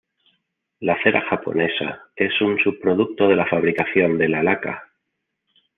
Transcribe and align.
La 0.79 0.97
cera 1.03 1.21
japonesa 1.21 2.09
es 2.15 2.41
un 2.41 2.57
subproducto 2.57 3.27
de 3.27 3.35
la 3.35 3.45
fabricación 3.45 4.17
de 4.17 4.29
la 4.29 4.41
laca. 4.41 4.89